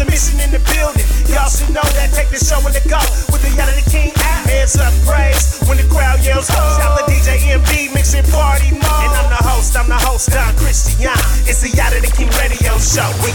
[0.00, 1.04] Sister Mission in the building.
[1.28, 2.12] Y'all should know that.
[2.14, 3.00] Take the show in the go
[3.32, 4.12] with the Yadah Da King
[4.48, 6.46] Hands up, praise when the crowd yells.
[6.48, 8.84] Shout to DJ mixing party mode.
[8.84, 11.10] And I'm the host, I'm the host, Don Christian.
[11.44, 13.08] It's the Yadah Da King radio show.
[13.24, 13.32] We.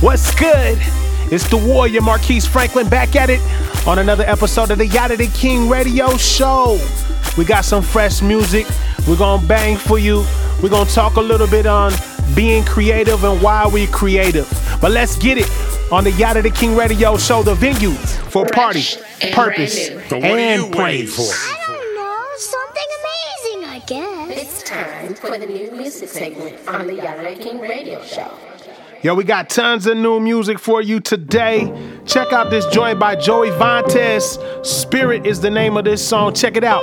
[0.00, 0.78] What's good?
[1.30, 3.40] It's the Warrior Marquise Franklin back at it
[3.86, 6.78] on another episode of the Yadah Da King radio show.
[7.36, 8.66] We got some fresh music.
[9.06, 10.24] We're gonna bang for you.
[10.62, 11.92] We're gonna talk a little bit on
[12.34, 14.48] being creative and why we're creative.
[14.80, 15.48] But let's get it
[15.92, 18.82] on the Yadah Da King radio show, the venue for party,
[19.32, 20.72] purpose, and praise.
[20.72, 24.42] I don't know, something amazing, I guess.
[24.42, 28.32] It's time for the new music segment on the Yadah Da King radio show.
[29.02, 31.70] Yo, we got tons of new music for you today.
[32.06, 34.38] Check out this joint by Joey Vantes.
[34.62, 36.34] Spirit is the name of this song.
[36.34, 36.82] Check it out.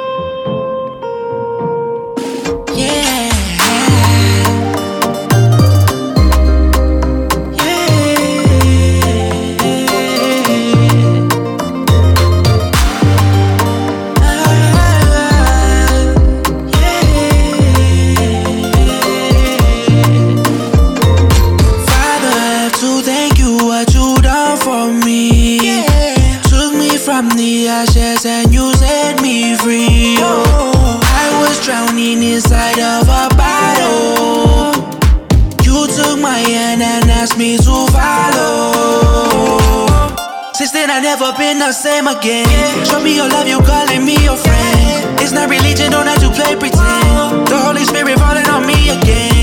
[41.68, 42.48] The same again.
[42.86, 45.20] Show me your love, you calling me your friend.
[45.20, 47.46] It's not religion, don't have to play pretend.
[47.46, 49.37] The Holy Spirit falling on me again.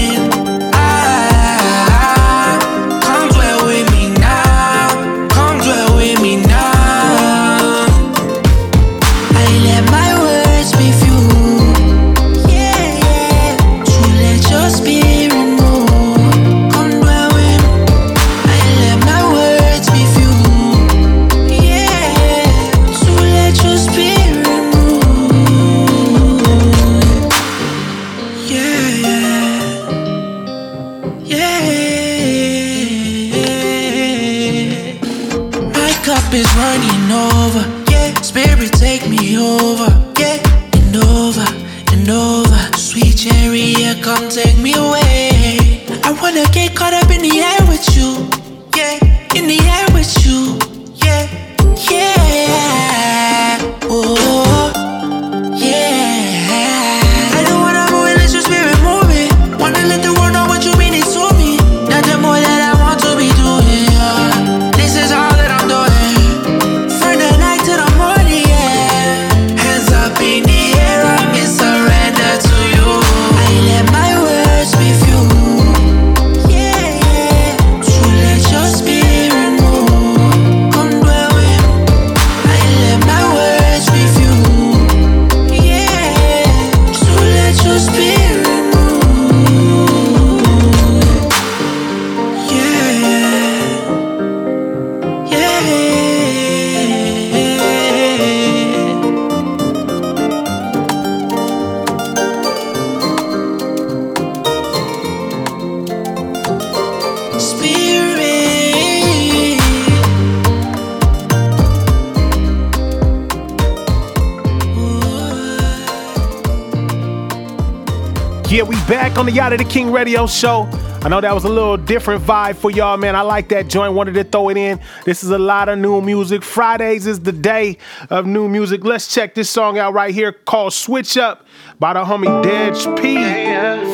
[118.87, 120.69] Back on the Yadah Da King radio show.
[121.03, 123.17] I know that was a little different vibe for y'all, man.
[123.17, 123.95] I like that joint.
[123.95, 124.79] Wanted to throw it in.
[125.07, 126.43] This is a lot of new music.
[126.43, 127.79] Fridays is the day
[128.11, 128.85] of new music.
[128.85, 131.47] Let's check this song out right here called Switch Up
[131.79, 133.15] by the homie Dedge P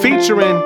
[0.02, 0.60] featuring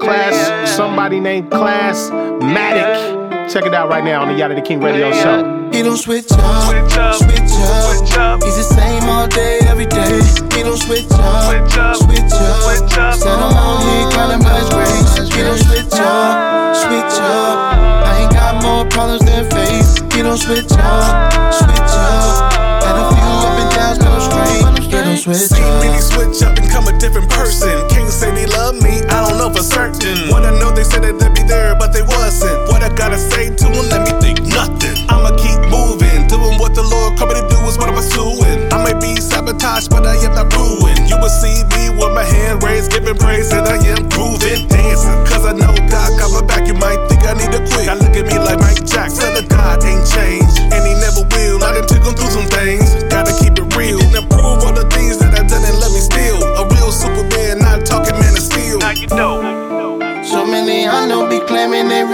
[0.00, 3.29] Class, somebody named Classmaticc.
[3.50, 5.42] Check it out right now on the Yadah Da King radio show.
[5.72, 8.44] He don't switch up, switch up, switch up.
[8.44, 10.22] He's the same all day, every day.
[10.54, 13.14] He don't switch up, switch up, switch up.
[13.18, 15.34] Said I'm out here counting much grace.
[15.34, 17.74] He don't switch up, switch up.
[18.06, 19.98] I ain't got more problems than faith.
[20.14, 22.54] He don't switch up, switch up.
[22.86, 24.89] Had a few up and downs, no straight
[25.20, 25.84] switch Seen up.
[25.84, 27.76] many switch up and come a different person.
[27.92, 30.28] Kings say they love me, I don't know for certain.
[30.32, 32.56] What I know, they said that they'd be there, but they wasn't.
[32.72, 34.96] What I gotta say to them, let me think nothing.
[35.12, 38.72] I'ma keep moving, doing what the Lord called me to do is what I'm pursuing.
[38.72, 41.04] I may be sabotaged, but I am not ruined.
[41.04, 45.20] You will see me with my hand raised, giving praise, and I am grooving, dancing.
[45.28, 47.92] Cause I know God got my back, you might think I need to quit.
[47.92, 51.60] I look at me like Mike Jackson, the God ain't changed, and he never will.
[51.60, 53.49] I done took him through some things, gotta keep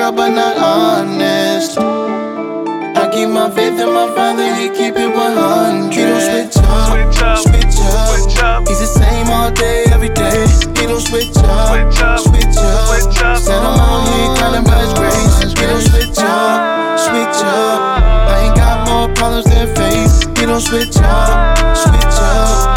[0.06, 1.78] real but not honest.
[1.78, 5.92] I keep my faith in my father, he keep it 100.
[5.92, 6.56] He don't switch
[7.22, 8.68] up, switch up.
[8.68, 10.46] He's the same all day, every day.
[10.78, 13.38] He don't switch up, switch up.
[13.38, 15.52] Said I'm out here counting his grace.
[15.58, 17.80] He don't switch up, switch up.
[18.30, 20.38] I ain't got more problems than faith.
[20.38, 22.75] He don't switch up, switch up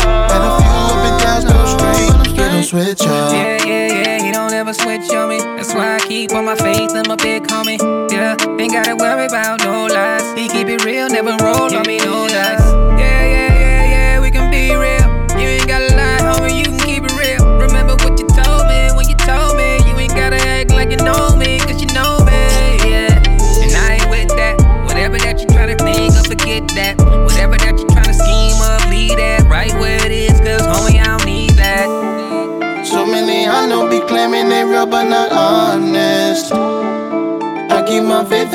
[2.70, 3.34] switch up.
[3.34, 5.40] Yeah, yeah, yeah, he don't ever switch on me.
[5.40, 7.80] That's why I keep all my faith in my big homie.
[8.12, 10.38] Yeah, ain't gotta worry about no lies.
[10.38, 12.59] He keep it real, never roll on me, no lies.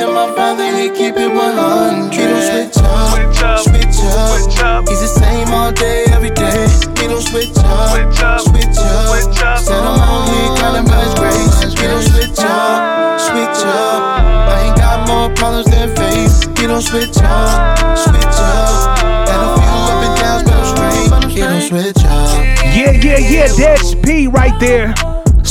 [0.05, 2.13] My my father, he keep it 100.
[2.13, 3.59] He don't switch up, Switch up.
[3.65, 4.29] switch up.
[4.37, 4.87] Switch up.
[4.87, 6.69] He's the same all day, every day.
[7.01, 8.39] He don't switch up, Switch up.
[8.41, 9.09] switch up.
[9.09, 9.57] Switch up.
[9.57, 11.73] Said I'm on, he ain't counting by his grace.
[11.73, 14.01] He don't switch up, switch up.
[14.53, 16.53] I ain't got more problems than faith.
[16.59, 19.01] He don't switch up, switch up.
[19.25, 21.31] And a few up and downs, but I'm straight.
[21.33, 22.45] He don't switch up.
[22.77, 23.47] Yeah, yeah, yeah.
[23.57, 24.93] Dedge P right there.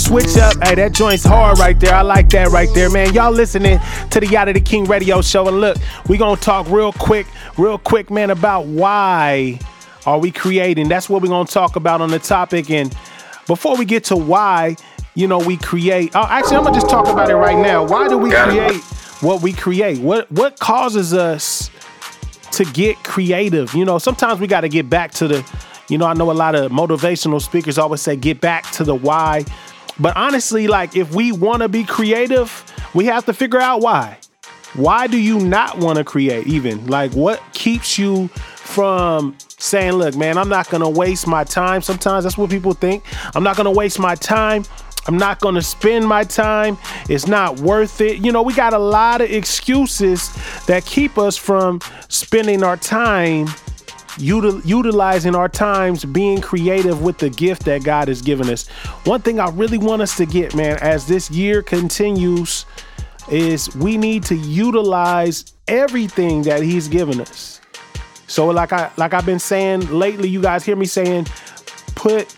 [0.05, 0.63] Switch up.
[0.63, 1.95] Hey, that joint's hard right there.
[1.95, 3.15] I like that right there, man.
[3.15, 3.79] Y'all listening
[4.11, 5.49] to the Yadah Da King radio show.
[5.49, 5.79] And look,
[6.09, 9.59] we going to talk real quick, real quick, man, about why
[10.05, 10.89] are we creating.
[10.89, 12.71] That's what we're going to talk about on the topic.
[12.71, 12.95] And
[13.47, 14.77] before we get to why,
[15.15, 16.13] you know, we create.
[16.15, 17.83] Oh, actually, I'm going to just talk about it right now.
[17.83, 18.83] Why do we create
[19.23, 20.01] what we create?
[20.01, 21.71] What What causes us
[22.53, 23.75] to get creative.
[23.75, 26.33] You know, sometimes we got to get back to the, you know, I know a
[26.33, 29.47] lot of motivational speakers always say get back to the why.
[29.99, 32.65] But honestly, like if we want to be creative,
[32.95, 34.19] we have to figure out why.
[34.75, 36.87] Why do you not want to create even?
[36.87, 41.81] Like what keeps you from saying, look, man, I'm not going to waste my time.
[41.81, 43.05] Sometimes that's what people think.
[43.35, 44.65] I'm not going to waste my time.
[45.07, 46.79] I'm not going to spend my time.
[47.09, 48.25] It's not worth it.
[48.25, 50.31] You know, we got a lot of excuses
[50.67, 53.49] that keep us from spending our time
[54.19, 58.69] util- utilizing our times being creative with the gift that God has given us.
[59.05, 62.67] One thing I really want us to get, man, as this year continues
[63.31, 67.61] is we need to utilize everything that he's given us.
[68.27, 71.27] So like I like I've been saying lately, you guys hear me saying
[71.95, 72.35] put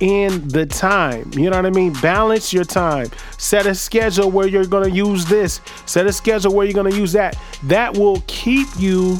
[0.00, 1.30] in the time.
[1.34, 1.92] You know what I mean?
[2.02, 3.10] Balance your time.
[3.38, 5.60] Set a schedule where you're going to use this.
[5.86, 7.38] Set a schedule where you're going to use that.
[7.64, 9.18] That will keep you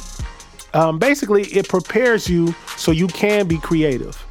[0.75, 4.23] um, basically it prepares you so you can be creative.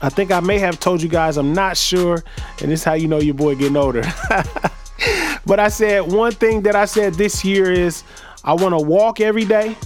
[0.00, 2.24] I think I may have told you guys, I'm not sure,
[2.60, 4.02] and this is how you know your boy getting older.
[5.46, 8.02] but I said one thing that I said this year is
[8.44, 9.76] I want to walk every day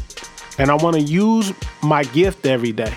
[0.58, 2.94] and I want to use my gift every day.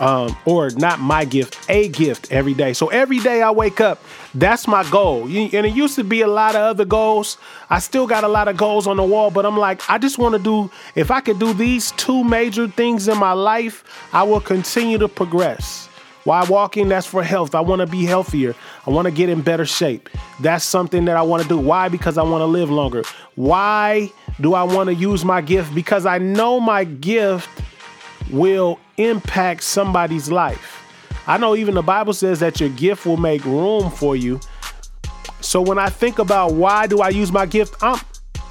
[0.00, 2.72] Um, or not my gift, a gift every day.
[2.72, 4.02] So every day I wake up,
[4.34, 5.24] that's my goal.
[5.26, 7.38] And it used to be a lot of other goals.
[7.70, 10.18] I still got a lot of goals on the wall, but I'm like, I just
[10.18, 14.24] want to do, if I could do these two major things in my life, I
[14.24, 15.88] will continue to progress.
[16.24, 16.88] Why walking?
[16.88, 17.54] That's for health.
[17.54, 18.54] I want to be healthier.
[18.86, 20.08] I want to get in better shape.
[20.40, 21.58] That's something that I want to do.
[21.58, 21.88] Why?
[21.88, 23.04] Because I want to live longer.
[23.34, 24.10] Why
[24.40, 25.74] do I want to use my gift?
[25.74, 27.48] Because I know my gift
[28.30, 30.80] will impact somebody's life.
[31.26, 34.40] I know even the Bible says that your gift will make room for you.
[35.40, 38.00] So when I think about why do I use my gift, I'm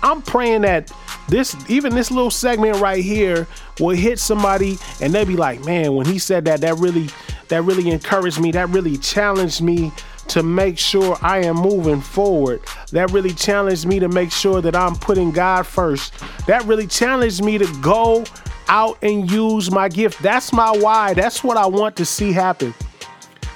[0.02, 0.92] I'm praying that
[1.30, 3.48] this even this little segment right here
[3.80, 7.10] will hit somebody and they'll be like, "Man, when he said that that really
[7.54, 8.52] that really encouraged me.
[8.52, 9.92] That really challenged me
[10.30, 12.62] to make sure I am moving forward.
[12.92, 16.14] That really challenged me to make sure that I'm putting God first.
[16.48, 18.24] That really challenged me to go
[18.68, 20.22] out and use my gift.
[20.22, 21.14] That's my why.
[21.14, 22.74] That's what I want to see happen.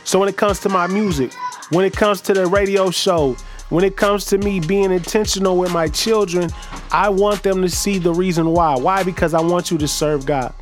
[0.03, 1.33] So when it comes to my music,
[1.71, 3.35] when it comes to the radio show,
[3.69, 6.49] when it comes to me being intentional with my children,
[6.91, 8.77] I want them to see the reason why.
[8.77, 9.03] Why?
[9.03, 10.53] Because I want you to serve God.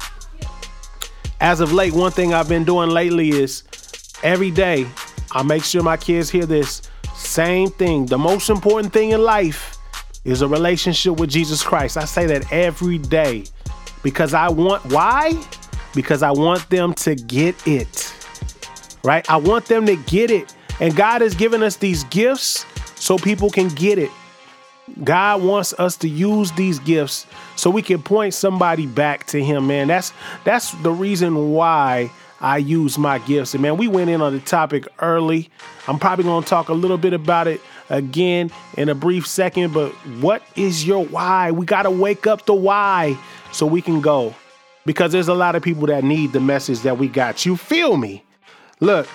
[1.39, 3.63] As of late, one thing I've been doing lately is
[4.23, 4.87] every day
[5.31, 6.81] I make sure my kids hear this
[7.13, 8.07] same thing.
[8.07, 9.77] The most important thing in life
[10.23, 11.97] is a relationship with Jesus Christ.
[11.97, 13.43] I say that every day
[14.05, 15.33] because I want, why?
[15.95, 18.13] Because I want them to get it,
[19.03, 19.27] right?
[19.27, 20.55] I want them to get it.
[20.79, 24.11] And God has given us these gifts so people can get it.
[25.03, 29.65] God wants us to use these gifts so we can point somebody back to him,
[29.65, 29.87] man.
[29.87, 33.55] That's that's the reason why I use my gifts.
[33.55, 35.49] And man, we went in on the topic early.
[35.87, 37.59] I'm probably going to talk a little bit about it
[37.89, 41.49] again in a brief second, but what is your why?
[41.49, 43.17] We got to wake up the why
[43.55, 44.35] so we can go
[44.85, 47.45] because there's a lot of people that need the message that we got.
[47.45, 48.23] You feel me?
[48.79, 49.07] Look,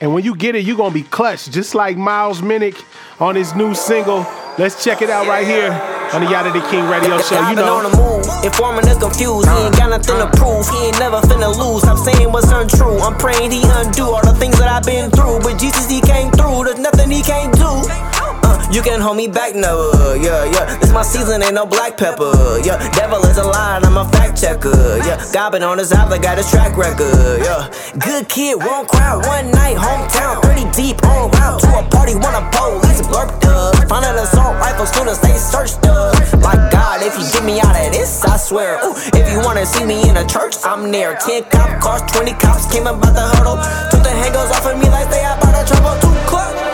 [0.00, 2.82] and when you get it, you're going to be clutched, just like Miles Minnick
[3.20, 4.26] on his new single.
[4.56, 5.72] Let's check it out right here
[6.14, 7.48] on the Yadah Da King radio show.
[7.50, 7.76] You know.
[7.76, 9.48] on the move, informing the confused.
[9.48, 10.68] He ain't got nothing to prove.
[10.68, 11.84] He ain't never finna lose.
[11.84, 12.98] I'm saying what's untrue.
[12.98, 15.40] I'm praying he undo all the things that I've been through.
[15.40, 16.64] But Jesus, he came through.
[16.64, 18.29] There's nothing he can't do.
[18.72, 20.16] You can hold me back, never.
[20.16, 20.78] Yeah, yeah.
[20.78, 22.32] This my season, ain't no black pepper.
[22.64, 24.98] Yeah, devil is a lie, I'm a fact checker.
[25.04, 27.42] Yeah, God on his app, I got his track record.
[27.42, 32.14] Yeah, good kid, wrong crowd, one night, hometown, 30 deep, on route to a party,
[32.14, 33.74] wanna police blurped up.
[33.88, 36.14] Find an assault rifle, as they searched up.
[36.40, 38.78] My God, if you get me out of this, I swear.
[38.84, 41.16] Ooh, if you wanna see me in a church, I'm near.
[41.16, 43.58] 10 cop cars, 20 cops came about the hurdle.
[43.90, 45.98] Took the handles off of me like they about to trouble.
[46.00, 46.69] Too close.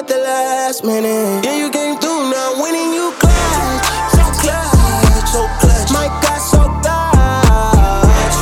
[0.00, 1.44] I needed you at the last minute.
[1.44, 3.84] Yeah, you came through now, winning you clutch.
[4.12, 5.90] So clutch, so clutch.
[5.92, 8.34] My God, so clutch.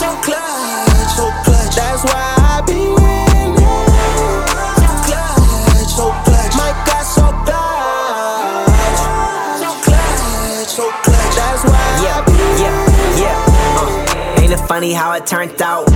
[0.00, 1.76] So clutch, so clutch.
[1.76, 3.56] That's why I be winning.
[4.80, 6.54] So clutch, so clutch.
[6.56, 8.68] My God, so clutch.
[9.60, 11.36] So clutch, so clutch.
[11.36, 12.20] That's why I Yeah,
[12.60, 13.46] yeah, yeah.
[13.76, 15.93] Uh, ain't it funny how it turned out?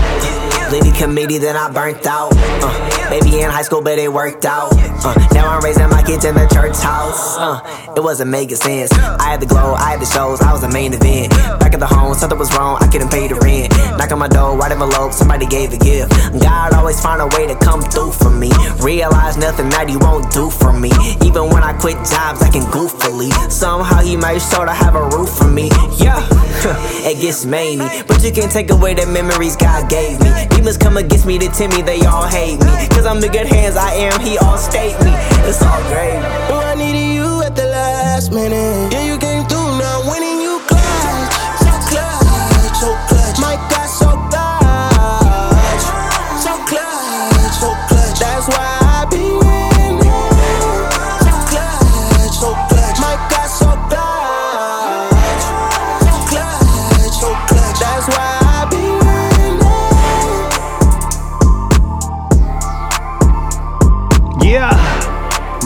[0.70, 2.30] Lady committee, then I burnt out.
[2.36, 4.70] Uh, maybe in high school, but it worked out.
[4.74, 7.38] Uh, now I'm raising my kids in the church house.
[7.38, 8.92] Uh, it wasn't making sense.
[8.92, 11.30] I had the glow, I had the shows, I was the main event.
[11.58, 13.72] Back at the home, something was wrong, I couldn't pay the rent.
[13.96, 16.12] Knock on my door, write envelope, somebody gave a gift.
[16.38, 18.50] God always find a way to come through for me.
[18.80, 20.92] Realize nothing that he won't do for me.
[21.24, 23.32] Even when I quit jobs, I can goofily.
[23.50, 25.70] Somehow he made sure to have a roof for me.
[25.96, 26.20] Yeah,
[27.08, 30.57] it gets many, but you can't take away the memories God gave me.
[30.58, 32.88] Demons come against me to tempt me, they all hate me.
[32.88, 35.12] Cause I'm in good hands, I am, he all state me.
[35.46, 36.18] It's all great.
[36.50, 38.92] Oh, I needed you at the last minute.
[38.92, 40.47] Yeah, you came through now, winning you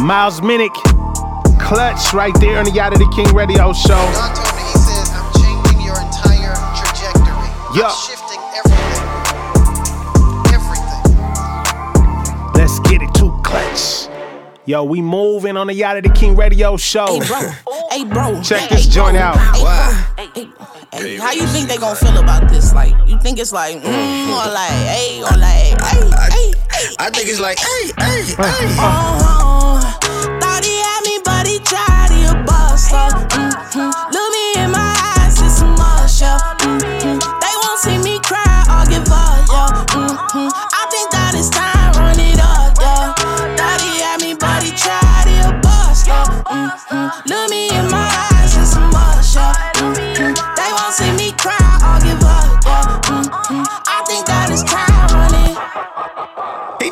[0.02, 0.74] Miles Minnick,
[1.60, 3.94] clutch right there on the Yadah Da King radio show.
[3.94, 7.50] God told me, he says, I'm changing your entire trajectory.
[7.78, 7.86] Yeah.
[7.86, 8.98] I'm shifting everything.
[10.52, 11.06] Everything.
[12.54, 14.08] Let's get it to clutch.
[14.66, 17.06] Yo, we moving on the Yadah Da King radio show.
[17.06, 17.38] Hey bro,
[17.92, 19.22] hey bro, Check hey, this hey, joint bro.
[19.22, 19.36] out.
[19.36, 19.92] Hey, bro.
[20.34, 20.48] Hey,
[20.92, 22.74] hey, how you think they gonna feel about this?
[22.74, 26.88] Like, you think it's like, mm, or like, hey, or like, hey, hey, hey.
[26.98, 29.61] I think it's like, hey, hey, hey.
[30.60, 32.96] He had me, but he tried, he a buster.
[32.96, 33.42] Mm-hmm.
[33.42, 33.51] Look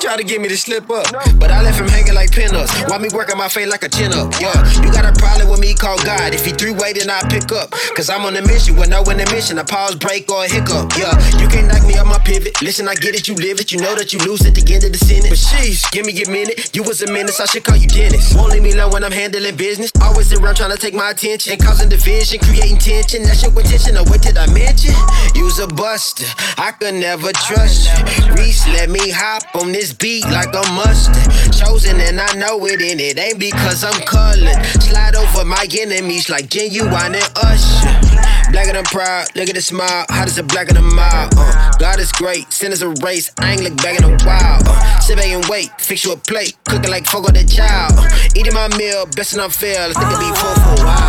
[0.00, 1.04] tried to get me to slip up,
[1.36, 2.88] but I left him hanging like pinups.
[2.88, 4.32] Why me working my face like a chin up?
[4.40, 6.32] Yeah, you got a problem with me, call God.
[6.32, 7.70] If he three way, then I pick up.
[7.94, 9.58] Cause I'm on a mission with no in the mission.
[9.58, 10.96] A pause, break, or a hiccup.
[10.96, 12.60] Yeah, you can't knock me off my pivot.
[12.62, 13.72] Listen, I get it, you live it.
[13.72, 15.28] You know that you lose at the end of the sentence.
[15.28, 16.74] But sheesh, give me a minute.
[16.74, 18.34] You was a menace, I should call you Dennis.
[18.34, 19.92] Won't leave me alone when I'm handling business.
[20.00, 21.58] Always around trying to take my attention.
[21.58, 23.22] Causing division, creating tension.
[23.22, 23.96] That's your intention.
[23.98, 24.94] Or what did I mention?
[25.34, 26.24] You's a buster.
[26.56, 28.32] I could never trust you.
[28.34, 31.30] Reece, let me hop on this beat like a mustard.
[31.52, 34.64] Chosen and I know it, and it ain't because I'm colored.
[34.80, 38.10] Slide over my enemies like genuine and usher.
[38.52, 40.04] Blacker than proud, look at the smile.
[40.08, 41.32] How does it blacker than mild?
[41.36, 43.30] Uh, God is great, sin is a race.
[43.38, 44.60] I ain't look back in a while.
[44.66, 46.56] Uh, sit back and wait, fix you a plate.
[46.68, 47.92] Cooking like fuck on the child.
[47.96, 49.86] Uh, eating my meal, best and unfair.
[49.86, 50.99] Let's think it be full for a while.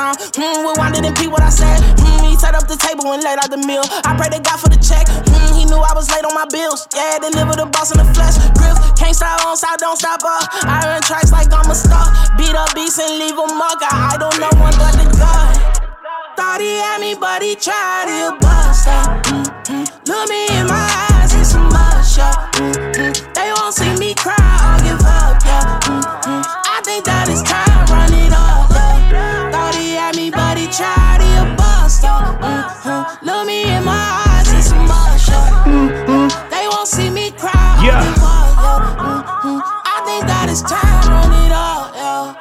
[0.00, 0.16] Time.
[0.32, 1.76] Hmm, rewind it and pee what I said.
[2.00, 3.84] Hmm, he set up the table and laid out the meal.
[4.08, 5.04] I pray to God for the check.
[5.08, 6.88] Hmm, he knew I was late on my bills.
[6.96, 8.40] Yeah, deliver the boss in the flesh.
[8.56, 10.48] Griff, can't stop, on stop, don't stop up.
[10.64, 12.08] I earn tracks like I'm a star.
[12.40, 13.44] Beat up beats and leave a.
[13.44, 15.52] I, I don't know one but the God.
[16.36, 19.20] Thought he had me, but he tried to bust up.
[19.28, 19.84] Mm-hmm.
[20.08, 22.32] Look me in my eyes, it's a must, yeah.
[22.56, 23.32] Mm-hmm.
[23.34, 23.89] They won't see
[40.58, 42.36] time, it up, yeah.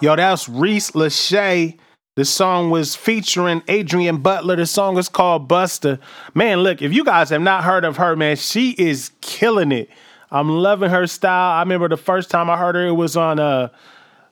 [0.00, 1.78] Yo, that's Reese Lachey.
[2.16, 4.56] The song was featuring Adrion Butler.
[4.56, 6.00] The song is called Buster.
[6.34, 9.88] Man, look, if you guys have not heard of her, man, she is killing it.
[10.30, 11.52] I'm loving her style.
[11.52, 13.70] I remember the first time I heard her, it was on a,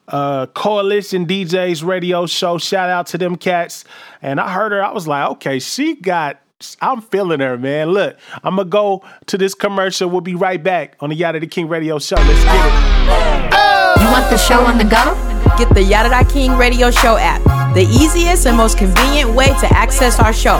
[0.09, 2.57] uh Coalition DJs radio show.
[2.57, 3.85] Shout out to them cats.
[4.21, 6.41] And I heard her, I was like, okay, she got,
[6.81, 7.89] I'm feeling her, man.
[7.89, 10.09] Look, I'm to go to this commercial.
[10.09, 12.15] We'll be right back on the Yadah Da King radio show.
[12.15, 14.01] Let's get it.
[14.01, 15.15] You want the show on the go?
[15.57, 17.41] Get the Yadah Da King radio show app,
[17.73, 20.57] the easiest and most convenient way to access our show.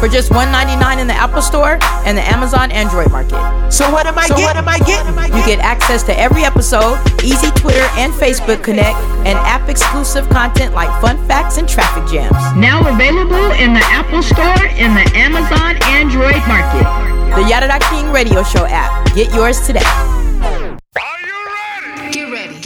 [0.00, 3.36] For just $1.99 in the Apple Store and the Amazon Android market.
[3.70, 4.44] So what am I So getting?
[4.46, 5.12] what am I getting?
[5.36, 8.96] You get access to every episode, easy Twitter and Facebook connect,
[9.28, 12.32] and app exclusive content like fun facts and traffic jams.
[12.56, 16.88] Now available in the Apple Store and the Amazon Android market.
[17.36, 19.14] The Yadah Da King radio show app.
[19.14, 19.84] Get yours today.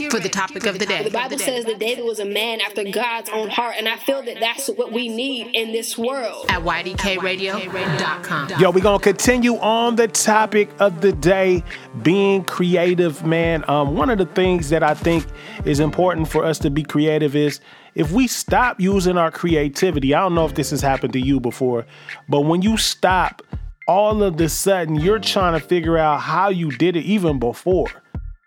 [0.05, 1.03] Get ready for the topic of the day.
[1.03, 4.21] The Bible says that David was a man after God's own heart, and I feel
[4.23, 6.45] that that's what we need in this world.
[6.49, 8.49] At ydkradio.com.
[8.59, 11.63] Yo, we're gonna continue on the topic of the day,
[12.03, 13.67] being creative, man.
[13.67, 15.25] Um, one of the things that I think
[15.65, 17.59] is important for us to be creative is
[17.95, 20.13] if we stop using our creativity.
[20.13, 21.85] I don't know if this has happened to you before,
[22.29, 23.41] but when you stop,
[23.87, 27.87] all of the sudden you're trying to figure out how you did it even before.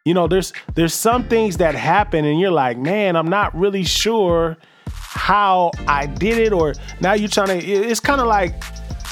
[0.05, 3.85] You know, there's there's some things that happen and you're like, man, I'm not really
[3.85, 4.57] sure
[4.87, 7.67] how I did it, or now you're trying to.
[7.67, 8.55] It's kind of like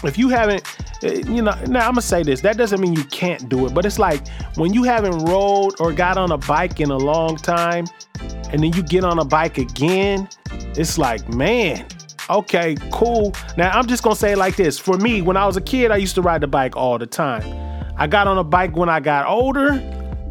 [0.05, 0.63] if you haven't,
[1.03, 1.53] uh, you know.
[1.67, 2.41] Now I'm gonna say this.
[2.41, 5.93] That doesn't mean you can't do it, but it's like when you haven't rode or
[5.93, 7.87] got on a bike in a long time,
[8.51, 10.29] and then you get on a bike again.
[10.51, 11.87] It's like, man,
[12.31, 13.35] okay, cool.
[13.57, 14.79] Now I'm just gonna say it like this.
[14.79, 17.07] For me, when I was a kid, I used to ride the bike all the
[17.07, 17.45] time.
[17.99, 19.73] I got on a bike when I got older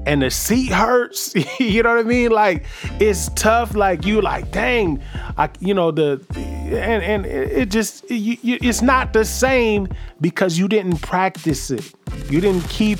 [0.05, 1.33] and the seat hurts.
[1.59, 2.31] you know what I mean?
[2.31, 2.65] Like
[2.99, 3.75] it's tough.
[3.75, 5.01] Like you like, dang,
[5.37, 9.87] I you know the and and it just you, you, it's not the same
[10.21, 11.93] because you didn't practice it.
[12.29, 12.99] You didn't keep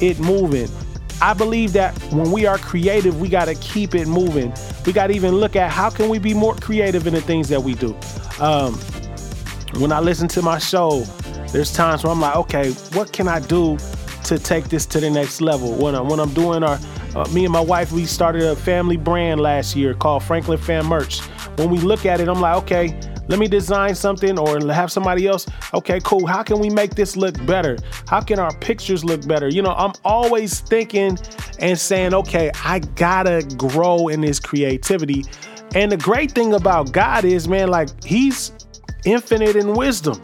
[0.00, 0.68] it moving.
[1.20, 4.52] I believe that when we are creative, we got to keep it moving.
[4.86, 7.48] We got to even look at how can we be more creative in the things
[7.48, 7.96] that we do.
[8.38, 8.74] Um,
[9.80, 11.00] when I listen to my show,
[11.50, 13.78] there's times where I'm like, okay, what can I do
[14.28, 15.74] to take this to the next level?
[15.74, 16.78] When, I'm, when I'm doing our,
[17.14, 20.86] uh, me and my wife, we started a family brand last year called Franklin Fan
[20.86, 21.20] Merch.
[21.56, 25.26] When we look at it, I'm like, okay, let me design something or have somebody
[25.26, 25.46] else.
[25.74, 26.26] Okay, cool.
[26.26, 27.76] How can we make this look better?
[28.06, 29.48] How can our pictures look better?
[29.48, 31.18] You know, I'm always thinking
[31.58, 35.24] and saying, okay, I gotta grow in this creativity.
[35.74, 38.52] And the great thing about God is, man, like, He's
[39.04, 40.18] infinite in wisdom.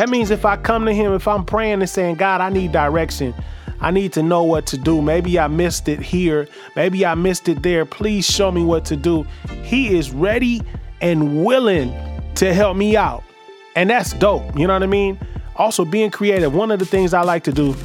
[0.00, 2.72] That means if I come to him, if I'm praying and saying, God, I need
[2.72, 3.34] direction,
[3.82, 5.02] I need to know what to do.
[5.02, 7.84] Maybe I missed it here, maybe I missed it there.
[7.84, 9.26] Please show me what to do.
[9.62, 10.62] He is ready
[11.02, 11.92] and willing
[12.36, 13.22] to help me out.
[13.76, 14.58] And that's dope.
[14.58, 15.18] You know what I mean?
[15.56, 16.54] Also, being creative.
[16.54, 17.76] One of the things I like to do,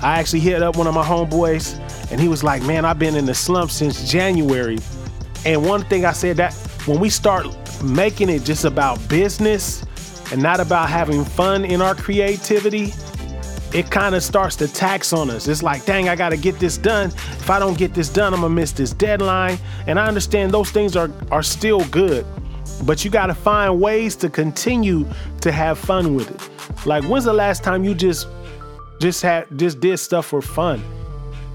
[0.00, 1.76] I actually hit up one of my homeboys,
[2.12, 4.78] and he was like, Man, I've been in the slump since January.
[5.44, 6.54] And one thing I said that
[6.86, 7.48] when we start
[7.82, 9.84] making it just about business
[10.32, 12.94] and not about having fun in our creativity,
[13.74, 15.46] it kind of starts to tax on us.
[15.46, 17.10] It's like, dang, I got to get this done.
[17.10, 19.58] If I don't get this done, I'm gonna miss this deadline.
[19.86, 22.24] And I understand those things are are still good,
[22.84, 25.06] but you got to find ways to continue
[25.42, 26.86] to have fun with it.
[26.86, 28.26] Like, when's the last time you just
[29.00, 30.82] just had just did stuff for fun?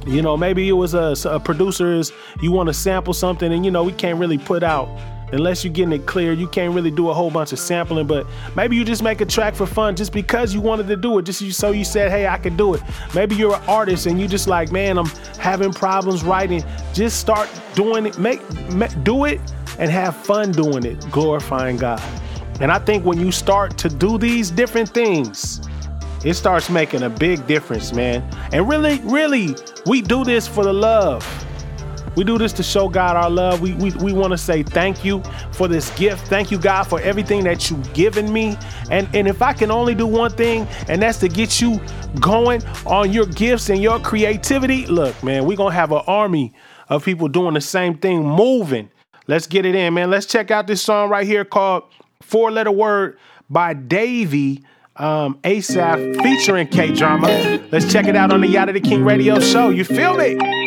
[0.06, 3.66] You know, maybe it was a, a producer is you want to sample something, and
[3.66, 4.88] you know we can't really put out
[5.32, 6.34] unless you're getting it clear.
[6.34, 9.26] You can't really do a whole bunch of sampling, but maybe you just make a
[9.26, 12.28] track for fun just because you wanted to do it, just so you said, hey,
[12.28, 12.82] I can do it.
[13.14, 15.08] Maybe you're an artist and you just like, man, I'm
[15.40, 16.64] having problems writing.
[16.94, 18.18] Just start doing it.
[18.18, 19.40] Make, make do it
[19.80, 22.02] and have fun doing it, glorifying God.
[22.60, 25.62] And I think when you start to do these different things,
[26.26, 28.28] it starts making a big difference, man.
[28.52, 31.24] And really, really, we do this for the love.
[32.18, 33.62] We do this to show God our love.
[33.62, 36.28] We, we, we want to say thank you for this gift.
[36.28, 38.58] Thank you, God, for everything that you've given me.
[38.90, 41.80] And, and if I can only do one thing, and that's to get you
[42.20, 46.56] going on your gifts and your creativity, look, man, we're going to have an army
[46.90, 48.90] of people doing the same thing, moving.
[49.28, 50.10] Let's get it in, man.
[50.10, 51.84] Let's check out this song right here called
[52.24, 54.64] Four Letter Word by Davey
[54.96, 57.28] um, Asaph featuring K Drama.
[57.72, 59.70] Let's check it out on the Yadah Da King radio show.
[59.70, 60.67] You feel me?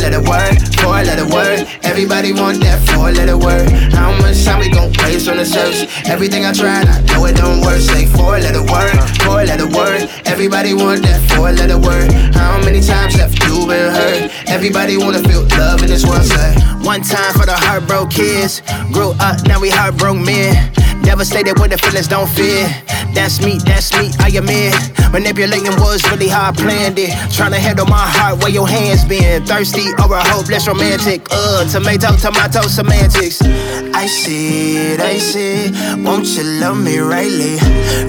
[0.00, 1.68] Four letter word, four letter word.
[1.84, 3.68] Everybody want that four letter word.
[3.92, 5.92] How much time we gon' waste on the search?
[6.08, 7.80] Everything I tried, I know it don't work.
[7.80, 10.08] Say four letter word, four letter word.
[10.24, 12.10] Everybody want that four letter word.
[12.32, 14.32] How many times have you been hurt?
[14.48, 16.24] Everybody wanna feel love in this world.
[16.24, 18.62] Say one time for the heartbroken kids.
[18.96, 20.72] Grew up, now we heartbroken men.
[21.02, 22.66] Devastated when the feelings don't fear.
[23.14, 24.72] That's me, that's me, I am in.
[25.12, 27.10] Manipulating was really how I planned it.
[27.34, 29.44] Trying to handle my heart where your hands been.
[29.44, 31.26] Thirsty over a hopeless romantic.
[31.30, 33.42] Uh, tomato, tomato semantics.
[33.42, 35.98] I see it, I see it.
[36.04, 37.58] Won't you love me rightly?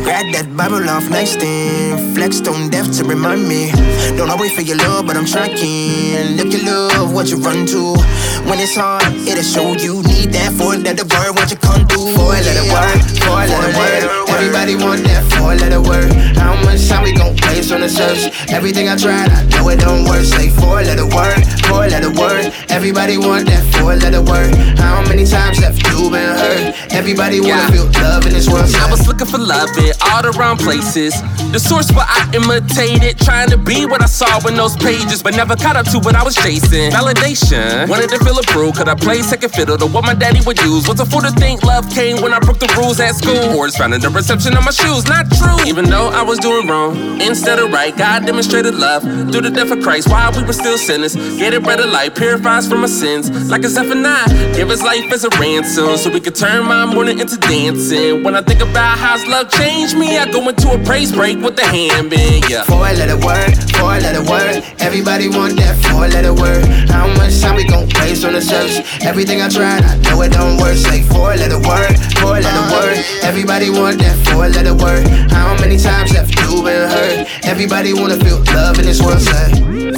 [0.04, 2.16] Grab that Bible off nightstand.
[2.16, 3.72] Flex on death to remind me.
[4.16, 6.38] Don't always for your love, but I'm tracking.
[6.38, 7.98] Look your love, what you run to.
[8.46, 11.34] When it's hard, it'll show you need that four letter word.
[11.34, 12.14] What you come through.
[12.14, 12.91] Four letter word,
[13.24, 14.04] four letter word.
[14.30, 16.12] Everybody want that four letter word.
[16.36, 18.34] How much time we gon' waste on the search?
[18.50, 20.24] Everything I tried, I know it don't work.
[20.26, 22.52] Say four letter word, four letter word.
[22.70, 24.56] Everybody want that four letter word.
[24.80, 26.74] How many times have you been hurt?
[26.92, 28.70] Everybody wanna feel love in this world.
[28.76, 31.14] I was looking for love in all the wrong places.
[31.52, 35.36] The source where I imitated, trying to be what I saw in those pages, but
[35.36, 36.92] never caught up to what I was chasing.
[36.92, 38.78] Validation, wanted to feel approved.
[38.78, 40.88] Could I play second fiddle to what my daddy would use?
[40.88, 43.58] Was a fool to think love came when I broke the rules at school.
[43.58, 45.58] Words found in the reception of my shoes, not true.
[45.66, 49.72] Even though I was doing wrong, instead of right, God demonstrated love through the death
[49.72, 50.10] of Christ.
[50.10, 53.30] While we were still sinners, get it better life, purifies from my sins.
[53.50, 57.20] Like a Zephaniah, give his life as a ransom, so we could turn my morning
[57.20, 58.24] into dancing.
[58.24, 61.38] When I think about how his love changed me, I go into a praise break
[61.40, 62.64] with the hand bend, yeah.
[62.64, 64.64] Four letter word, four letter word.
[64.80, 66.66] Everybody want that four letter word.
[66.90, 68.84] How much time we gon' waste on the search?
[69.04, 70.76] Everything I tried, I know it don't work.
[70.76, 72.98] Say four letter word, four letter word.
[73.24, 75.08] Everybody want that four letter word.
[75.32, 77.46] How many times have you been hurt?
[77.46, 79.22] Everybody wanna feel love in this world.
[79.22, 79.52] Say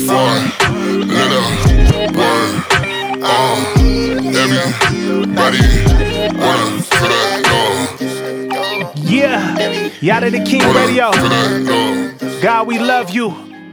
[0.08, 0.32] four
[1.08, 1.43] letter
[2.17, 2.54] word.
[3.23, 3.60] Um,
[4.36, 5.63] everybody
[6.38, 8.93] wanna feel that love.
[9.10, 9.56] Yeah,
[10.02, 11.12] Yadah Da King Radio.
[12.41, 13.30] God, we love you.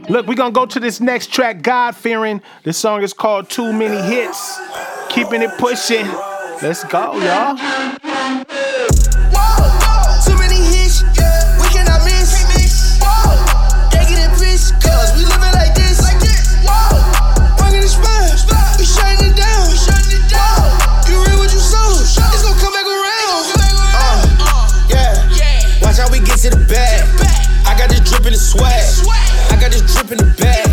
[0.09, 2.42] Look, we're gonna go to this next track, GodFearin.
[2.64, 4.59] This song is called Too Many Hits.
[5.09, 6.07] Keeping it pushing.
[6.62, 7.57] Let's go, y'all.
[28.50, 28.82] Swag.
[29.50, 30.66] I got this drip in the bag.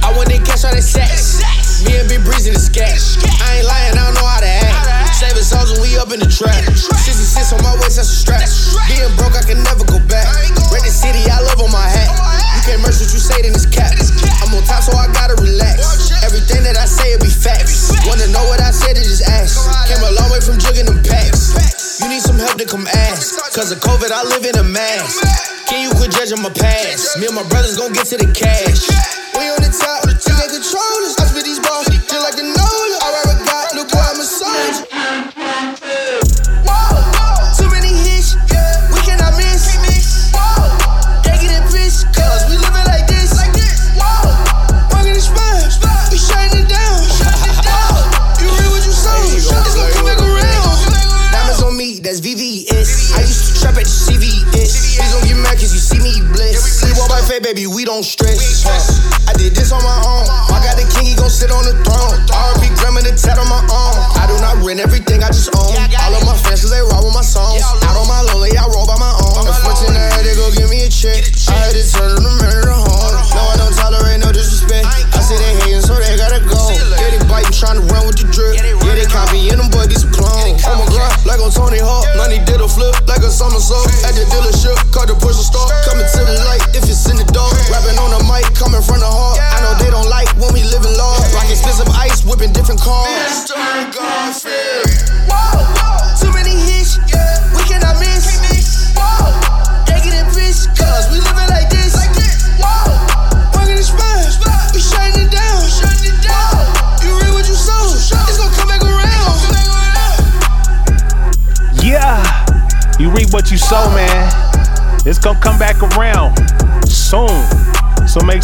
[0.00, 1.44] I want they cash all that sacks.
[1.84, 2.96] Me and Big Breeze in the scat.
[3.44, 5.12] I ain't lying, I don't know how to act.
[5.12, 6.56] Saving souls when we up in the trap.
[6.56, 8.40] 66 on my waist, that's a strap.
[8.88, 10.24] Being broke, I can never go back.
[10.72, 12.08] Red the city, I love on my hat.
[12.56, 13.92] You can't merge what you say, then it's cap.
[14.40, 16.08] I'm on top, so I gotta relax.
[16.24, 17.92] Everything that I say, it be facts.
[18.08, 19.60] Wanna know what I said, then just ask.
[19.92, 21.52] Came a long way from jugging them packs.
[22.00, 23.36] You need some help to come ask.
[23.52, 25.49] Cause of COVID, I live in a mask.
[26.20, 27.18] Quit judging my past?
[27.18, 28.84] Me and my brothers gon' get to the cash.
[29.32, 30.89] We on the top, you can't control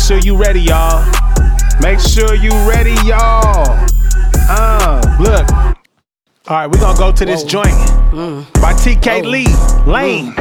[0.07, 1.05] sure you ready, y'all.
[1.81, 3.77] Make sure you ready, y'all.
[4.49, 5.51] Uh, look.
[6.47, 7.75] All right, we're gonna go to this joint
[8.63, 9.49] by TK Lee
[9.91, 10.33] Lane.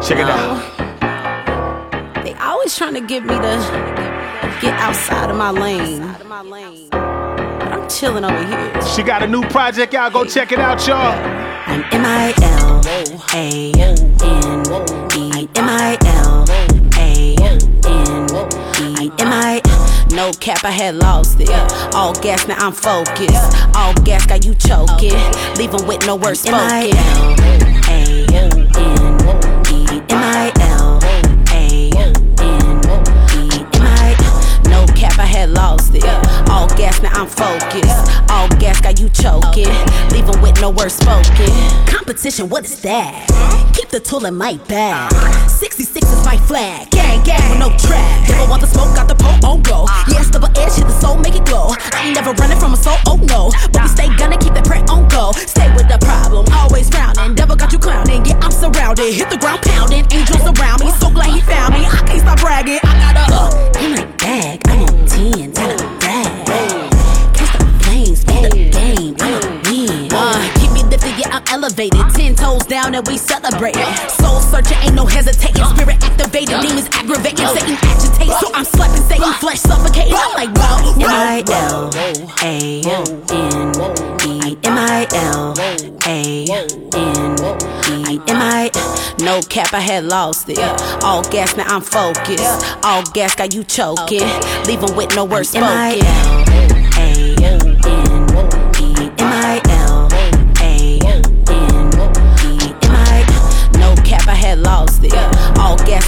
[0.00, 2.24] Check it out.
[2.24, 6.00] They always trying to get me to get outside of my lane.
[6.90, 8.82] But I'm chilling over here.
[8.82, 10.14] She got a new project out.
[10.14, 11.12] Go check it out, y'all.
[11.66, 12.80] I'm M I L
[13.34, 15.48] A N E.
[15.54, 16.01] M I
[19.18, 19.22] E.
[19.22, 19.60] M I.
[20.10, 21.50] No cap, I had lost it.
[21.94, 23.56] All gas, now I'm focused.
[23.74, 25.14] All gas got you choking.
[25.56, 26.58] Leaving with no words spoken.
[26.58, 27.36] M I L
[27.88, 30.02] A N E.
[30.10, 30.98] M I L
[31.50, 33.50] A N E.
[33.74, 34.14] M I.
[34.68, 36.04] No cap, I had lost it.
[36.52, 38.30] All gas, now I'm focused.
[38.30, 39.72] All gas got you choking.
[40.12, 41.48] Leaving with no words spoken.
[41.86, 43.26] Competition, what is that?
[43.74, 45.10] Keep the tool in my bag.
[45.48, 46.90] 66 is my flag.
[46.90, 48.28] Gang, gang with no track.
[48.28, 49.86] Never want the smoke, got the pole on oh, go.
[50.08, 51.72] Yeah, double edge, hit the soul, make it glow.
[51.92, 53.52] I ain't never running from a soul, oh no.
[53.72, 55.32] But we stay gonna keep that print on go.
[55.32, 57.34] Stay with the problem, always frowning.
[57.34, 59.12] Devil got you clowning, yeah, I'm surrounded.
[59.12, 59.51] Hit the ground
[72.94, 73.84] and we celebrating.
[74.08, 75.64] Soul searching, ain't no hesitating.
[75.64, 77.46] Spirit activated, demons aggravating.
[77.46, 78.34] Satan agitating.
[78.40, 80.14] So I'm slapping Satan, flesh suffocating.
[80.14, 81.90] I'm like, whoa, M I L
[82.42, 84.56] A N E.
[84.64, 88.20] M I L A N E.
[88.28, 88.70] M I.
[89.20, 90.58] No cap, I had lost it.
[91.02, 92.66] All gas, now I'm focused.
[92.84, 94.28] All gas got you choking.
[94.66, 95.68] Leaving with no words spoken.
[95.68, 96.44] M I L
[96.98, 97.71] A N E.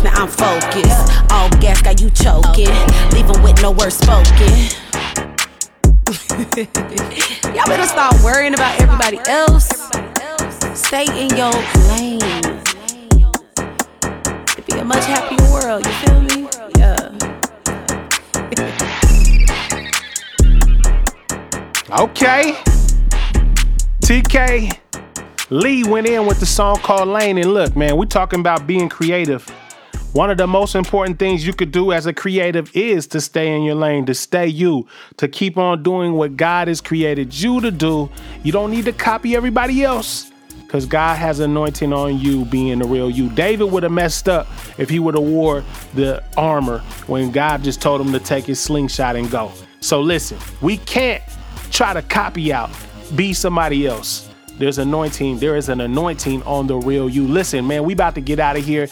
[0.05, 1.33] now I'm focused.
[1.33, 2.69] All gas got you choking.
[3.13, 4.53] Leaving with no words spoken.
[7.55, 9.69] Y'all better stop worrying about everybody else.
[10.75, 11.53] Stay in your
[11.89, 12.21] lane.
[14.53, 16.49] It'd be a much happier world, you feel me?
[16.77, 17.11] Yeah.
[21.99, 22.53] Okay.
[24.03, 24.79] TK
[25.51, 27.39] Lee went in with the song called Lane.
[27.39, 29.51] And look, man, we're talking about being creative.
[30.15, 33.53] One of the most important things you could do as a creative is to stay
[33.53, 37.61] in your lane, to stay you, to keep on doing what God has created you
[37.61, 38.09] to do.
[38.45, 42.85] You don't need to copy everybody else because God has anointing on you being the
[42.87, 43.29] real you.
[43.31, 44.47] David would have messed up
[44.79, 48.61] if he would have wore the armor when God just told him to take his
[48.61, 49.51] slingshot and go.
[49.81, 51.25] So listen, we can't
[51.73, 52.71] try to copy out,
[53.17, 54.31] be somebody else.
[54.59, 55.39] There's anointing.
[55.41, 57.27] There is an anointing on the real you.
[57.27, 58.89] Listen, man, we about to get out of here.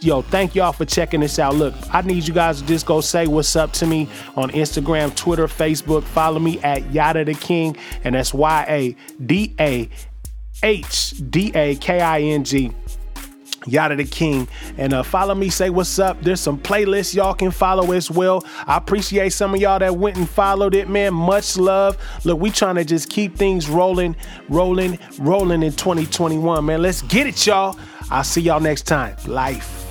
[0.00, 1.54] Yo, thank y'all for checking this out.
[1.54, 5.14] Look, I need you guys to just go say what's up to me on Instagram,
[5.16, 6.02] Twitter, Facebook.
[6.02, 9.88] Follow me at Yadah Da King, and that's Y A D A
[10.62, 12.72] H D A K I N G.
[13.62, 14.46] Yadah Da King.
[14.76, 16.20] And uh, follow me, say what's up.
[16.20, 18.44] There's some playlists y'all can follow as well.
[18.66, 21.14] I appreciate some of y'all that went and followed it, man.
[21.14, 21.96] Much love.
[22.24, 24.14] Look, we trying to just keep things rolling,
[24.50, 26.82] rolling, rolling in 2021, man.
[26.82, 27.78] Let's get it, y'all.
[28.10, 29.16] I'll see y'all next time.
[29.26, 29.85] Life.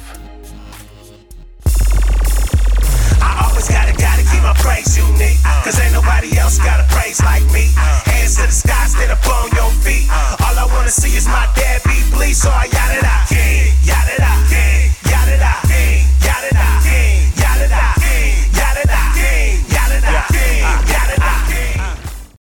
[3.55, 5.39] always gotta, gotta keep my praise unique.
[5.63, 7.71] Cause ain't nobody else got a praise like me.
[8.03, 10.11] Hands to the sky, stand up on your feet.
[10.43, 13.15] All I wanna see is my dad be bleed, so I yada da.
[13.31, 14.31] King, yada da.
[14.51, 15.53] King, yada da.
[15.71, 16.67] King, yada da.
[16.83, 17.94] King, yada da.